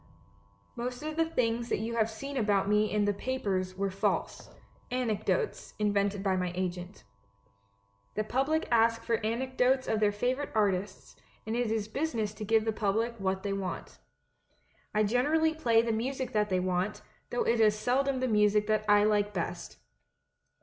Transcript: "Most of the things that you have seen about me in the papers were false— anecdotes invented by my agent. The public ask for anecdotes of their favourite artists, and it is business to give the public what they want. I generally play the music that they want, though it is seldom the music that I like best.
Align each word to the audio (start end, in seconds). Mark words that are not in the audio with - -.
"Most 0.75 1.03
of 1.03 1.15
the 1.15 1.29
things 1.29 1.69
that 1.69 1.77
you 1.77 1.95
have 1.95 2.09
seen 2.09 2.35
about 2.35 2.67
me 2.67 2.91
in 2.91 3.05
the 3.05 3.13
papers 3.13 3.77
were 3.77 3.91
false— 3.91 4.49
anecdotes 4.89 5.75
invented 5.77 6.23
by 6.23 6.35
my 6.35 6.51
agent. 6.55 7.03
The 8.15 8.23
public 8.23 8.67
ask 8.71 9.03
for 9.03 9.23
anecdotes 9.23 9.87
of 9.87 9.99
their 9.99 10.11
favourite 10.11 10.49
artists, 10.55 11.17
and 11.45 11.55
it 11.55 11.69
is 11.69 11.87
business 11.87 12.33
to 12.33 12.43
give 12.43 12.65
the 12.65 12.71
public 12.71 13.13
what 13.19 13.43
they 13.43 13.53
want. 13.53 13.99
I 14.91 15.03
generally 15.03 15.53
play 15.53 15.83
the 15.83 15.91
music 15.91 16.31
that 16.31 16.49
they 16.49 16.59
want, 16.59 17.03
though 17.29 17.43
it 17.43 17.59
is 17.59 17.77
seldom 17.77 18.21
the 18.21 18.27
music 18.27 18.65
that 18.65 18.83
I 18.89 19.03
like 19.03 19.35
best. 19.35 19.77